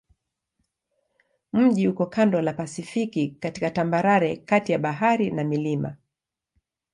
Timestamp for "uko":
1.87-2.05